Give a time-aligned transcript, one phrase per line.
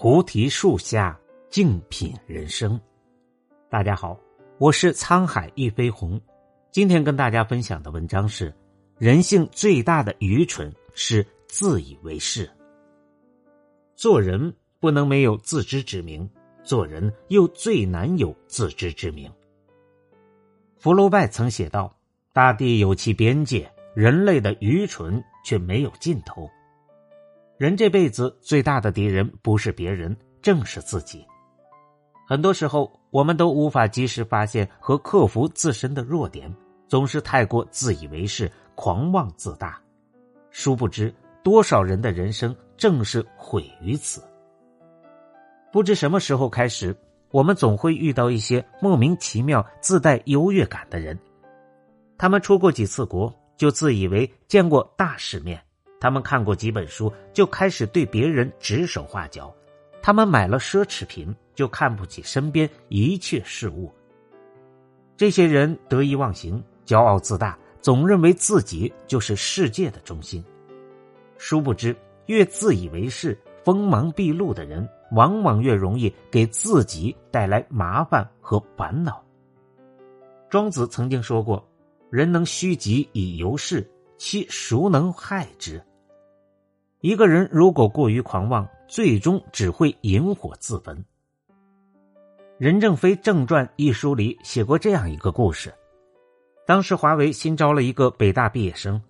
[0.00, 1.18] 菩提树下，
[1.50, 2.80] 静品人生。
[3.68, 4.16] 大家好，
[4.58, 6.20] 我是沧海一飞鸿。
[6.70, 8.54] 今天跟大家分享的文章是：
[8.96, 12.48] 人性最大的愚蠢是自以为是。
[13.96, 16.30] 做人不能没有自知之明，
[16.62, 19.28] 做人又最难有自知之明。
[20.76, 21.92] 福楼拜曾写道
[22.32, 26.48] ：“大地有其边界，人类的愚蠢却没有尽头。”
[27.58, 31.26] 人这辈子最大的敌人不是别人，正是自己。
[32.24, 36.54] 很多时候，我们都无法及时发现和克服自身的弱点，
[36.86, 39.76] 总是太过自以为是、狂妄自大。
[40.52, 41.12] 殊不知，
[41.42, 44.22] 多少人的人生正是毁于此。
[45.72, 46.96] 不知什么时候开始，
[47.32, 51.18] 我们总会遇到一些莫名其妙、自带优越感的人。
[52.16, 55.60] 他们出过几次国，就自以为见过大世面。
[56.00, 59.52] 他们看过几本书，就开始对别人指手画脚；
[60.00, 63.92] 他们买了奢侈品，就看不起身边一切事物。
[65.16, 70.44] 这些人得意忘形、骄傲自大，总认为自己就是世界的中心。
[71.36, 79.24] 殊不知，越自以为是、锋芒毕露的人，往往越容易给自己带来麻烦和烦恼。
[80.48, 81.68] 庄子曾经说过
[82.08, 83.84] ：“人能虚己以游世，
[84.16, 85.82] 其孰能害之？”
[87.00, 91.04] 一个人如果过于狂妄，最终只会引火自焚。
[92.58, 95.72] 任正非正传一书里写过这样一个故事：
[96.66, 99.00] 当时华为新招了一个北大毕业生，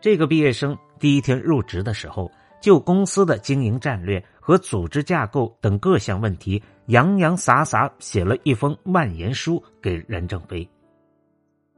[0.00, 2.28] 这个毕业生第一天入职的时候，
[2.60, 10.68] 就公司的经营战略和组织架构等各项问题，洋洋洒洒写了一封万言书给任正非。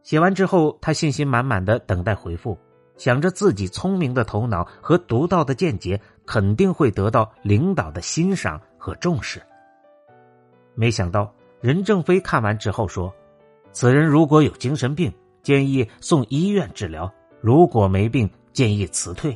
[0.03, 2.56] 写完之后，他信心满满的等待回复。
[3.01, 9.41] 想着自己聪明的头脑和独到的见解肯定会得到领导的欣赏和重视，
[10.75, 13.11] 没想到任正非看完之后说
[13.72, 15.11] ：“此人如果有精神病，
[15.43, 19.34] 建议送医院治疗；如果没病，建议辞退。”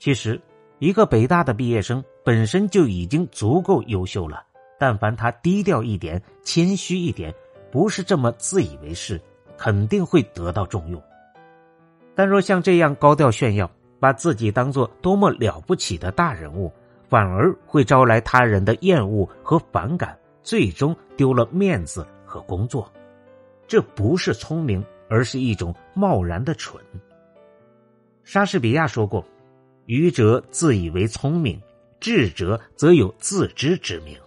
[0.00, 0.40] 其实，
[0.78, 4.42] 一个北大的毕业生本身就已经足够优秀了，
[4.78, 7.34] 但凡他低调一点、谦虚一点，
[7.70, 9.20] 不是这么自以为是，
[9.58, 10.98] 肯定会得到重用。
[12.18, 13.70] 但若像这样高调炫耀，
[14.00, 16.68] 把自己当做多么了不起的大人物，
[17.08, 22.92] 反而会招来他人的厌恶和反感，最终丢了面子和工作。
[23.68, 26.82] 这不是聪明，而是一种贸然的蠢。
[28.24, 29.24] 莎士比亚说过
[29.86, 31.62] ：“愚者自以为聪明，
[32.00, 34.18] 智者则有自知之明。”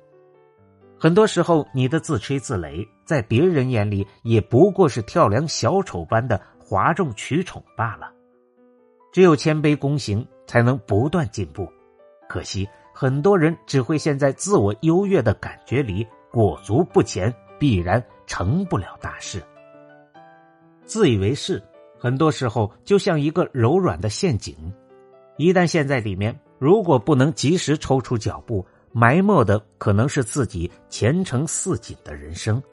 [0.97, 6.39] 很多时候，你的自吹自擂，在别人眼里也不过是跳梁小丑般的。
[6.71, 8.09] 哗众取宠罢了，
[9.11, 11.67] 只有谦卑躬行，才能不断进步。
[12.29, 19.43] 可惜很多人只会陷在自我优越的感觉里，裹足不前，必然成不了大事。
[20.85, 21.61] 自以为是，
[21.99, 24.55] 很多时候就像一个柔软的陷阱，
[25.35, 32.63] 一旦陷在里面，如果不能及时抽出脚步，埋没的可能是自己前程似锦的人生。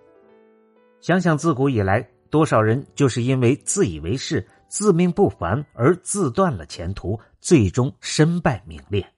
[1.00, 2.08] 想想自古以来。
[2.30, 9.12] 多少人就是因为自以为是、自命不凡而自断了前途，最终身败名裂。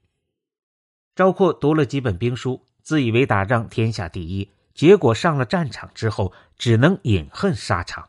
[1.14, 8.08] 赵括读了几本兵书，自以为打仗天下第一，结果上了战场之后，只能饮恨沙场。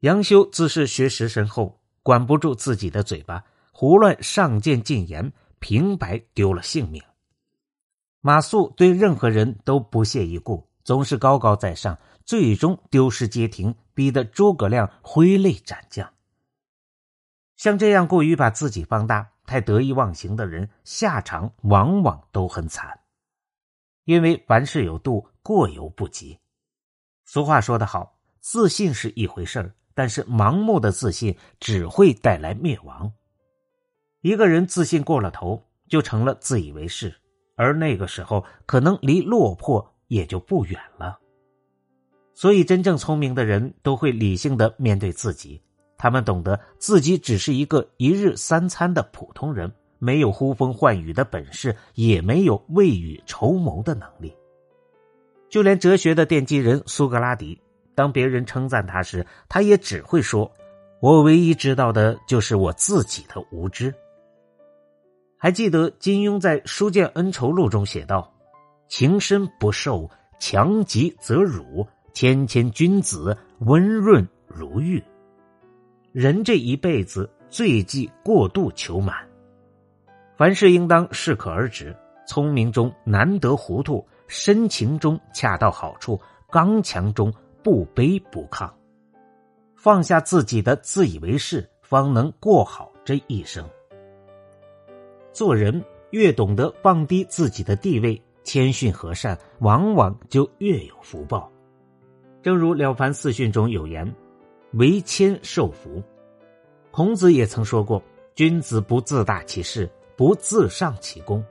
[0.00, 7.02] 杨修自是学识深厚，管不住自己的嘴巴，胡乱上谏进言，平白丢了性命。
[8.20, 11.98] 马谡对任何人都不屑一顾，总是高高在上。
[12.26, 16.10] 最终丢失街亭，逼得诸葛亮挥泪斩将。
[17.54, 23.00] 像这样过于把自己放大、太得意忘形的人，下场往往都很惨。
[24.04, 26.38] 因为凡事有度，过犹不及。
[27.26, 33.12] 俗话说得好，自信是一回事儿，但是盲目的自信只会带来灭亡。
[34.22, 37.20] 一个人自信过了头，就成了自以为是，
[37.54, 41.18] 而那个时候，可能离落魄也就不远了。
[42.32, 45.60] 所以，真正聪明的人都会理性的面对自己。
[45.96, 54.32] 他们懂得自己只是一个一日三餐的普通人，没有呼风唤雨的本事，也没有未雨绸缪的能力。
[55.48, 57.60] 就连哲学的奠基人苏格拉底，
[57.94, 60.50] 当别人称赞他时，他也只会说
[61.00, 63.94] ：“我唯一知道的就是我自己的无知。”
[65.38, 68.33] 还记得金庸在《书剑恩仇录》中写道
[68.96, 70.08] ：“情深不寿，
[70.38, 75.02] 强极则辱。”谦谦君子，温润如玉。
[76.12, 79.16] 人这一辈子最忌过度求满，
[80.36, 81.92] 凡事应当适可而止。
[82.24, 88.70] 聪明中难得糊涂，深情中恰到好处，刚强中不卑不亢。
[89.74, 93.68] 放下自己的自以为是，方能过好这一生。
[95.32, 101.50] 做人越懂得放低自己的地位，谦逊和善，往往就越有福报。
[102.42, 104.14] 正如《了凡四训》中有言
[104.74, 106.02] ：“为谦受福。”
[106.92, 108.00] 孔子也曾说过
[108.36, 111.42] ：“君子不自大其事，不自上其功。”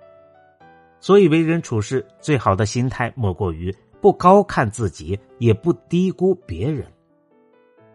[1.01, 6.85] 所以，为人处事最好的心态，莫过于不高看自己，也不低估别人。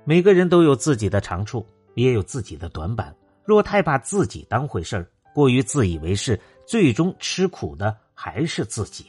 [0.04, 3.14] 每个人都有自己的长处，也有自己的短板。
[3.44, 9.06] 若太把自己当回事儿，过于自以为是，最终吃苦的还是自己。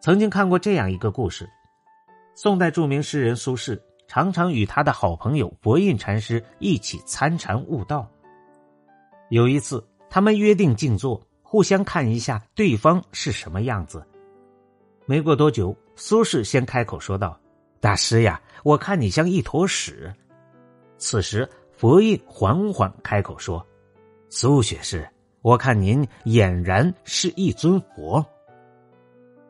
[0.00, 1.46] 曾经看过这样一个故事：
[2.34, 3.78] 宋代著名诗人苏轼
[4.08, 8.10] 常常与他的好朋友佛印禅师一起参禅悟道。
[9.28, 14.02] 有一次，他们约定静坐，互相看一下对方是什么样子。
[15.04, 17.38] 没过多久，苏轼先开口说道。
[17.80, 20.10] 大师呀，我看你像一坨屎。
[20.96, 21.46] 此时，
[21.76, 23.62] 佛印缓缓开口说
[24.30, 25.06] ：“苏学士，
[25.44, 28.24] 我看您俨然是一尊佛。”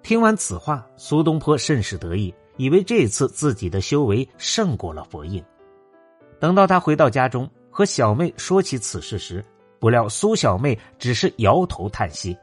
[0.03, 5.41] 听完此话，苏东坡甚是得意，以为这次自己的修为胜过了佛印。
[6.41, 9.43] 等到他回到家中，和小妹说起此事时，
[9.79, 12.37] 不料苏小妹只是摇头叹息：“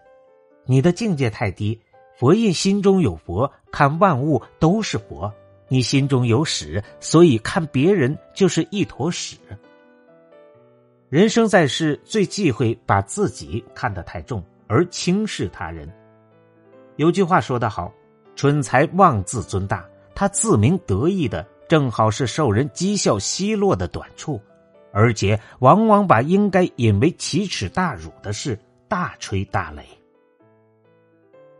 [0.66, 1.78] 你的境界太低，
[2.18, 5.32] 佛印心中有佛，看万物都是佛。”
[5.68, 9.38] 你心中有屎，所以看别人就是一坨屎。
[11.12, 15.92] 人生在世，最忌讳把自己看得太重，而轻视他人。
[16.96, 17.94] 有句话说得好
[18.34, 19.86] ：“蠢才妄自尊大。”
[20.16, 24.40] 他自鸣得意的，正好是受人讥笑奚落的短处，
[24.94, 28.58] 而且往往把应该引为奇耻大辱的事
[28.88, 29.82] 大吹大擂。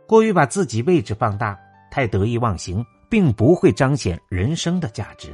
[0.06, 1.58] 过于把自己位置放大，
[1.90, 2.82] 太得意忘形。
[3.10, 5.28] 并不会彰显人生的价值，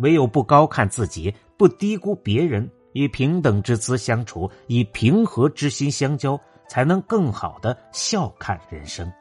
[0.00, 9.12] 唯有不高看自己，不低估别人，以平等之姿相处，以平和之心相交，才能更好的笑看人生。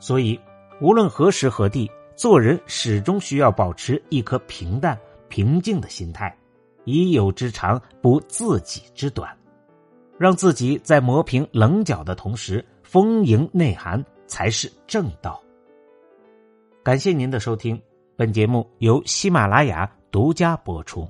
[0.00, 0.36] 所以，
[0.80, 4.98] 无论何时何地，做人始终需要保持一颗平淡
[5.28, 6.36] 平静的心态，
[6.82, 9.30] 以有之长补自己之短，
[10.18, 15.40] 让自己在磨平棱角的同时，丰盈内涵，才是正道。
[16.82, 17.80] 感谢您的收听，
[18.16, 21.08] 本节目由喜马拉雅独家播出。